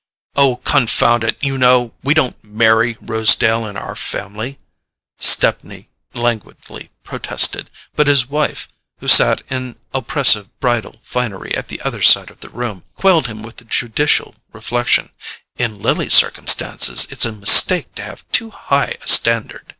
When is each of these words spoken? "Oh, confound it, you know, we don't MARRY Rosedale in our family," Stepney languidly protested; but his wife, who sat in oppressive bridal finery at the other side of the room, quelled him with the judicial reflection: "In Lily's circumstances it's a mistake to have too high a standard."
"Oh, 0.35 0.55
confound 0.55 1.23
it, 1.23 1.37
you 1.41 1.59
know, 1.59 1.93
we 2.01 2.15
don't 2.15 2.43
MARRY 2.43 2.97
Rosedale 2.99 3.67
in 3.67 3.77
our 3.77 3.95
family," 3.95 4.57
Stepney 5.19 5.89
languidly 6.15 6.89
protested; 7.03 7.69
but 7.95 8.07
his 8.07 8.27
wife, 8.27 8.67
who 8.97 9.07
sat 9.07 9.43
in 9.51 9.75
oppressive 9.93 10.49
bridal 10.59 10.95
finery 11.03 11.53
at 11.55 11.67
the 11.67 11.79
other 11.83 12.01
side 12.01 12.31
of 12.31 12.39
the 12.39 12.49
room, 12.49 12.83
quelled 12.95 13.27
him 13.27 13.43
with 13.43 13.57
the 13.57 13.65
judicial 13.65 14.33
reflection: 14.51 15.11
"In 15.57 15.79
Lily's 15.79 16.15
circumstances 16.15 17.05
it's 17.11 17.23
a 17.25 17.31
mistake 17.31 17.93
to 17.93 18.01
have 18.01 18.25
too 18.31 18.49
high 18.49 18.97
a 19.03 19.07
standard." 19.07 19.67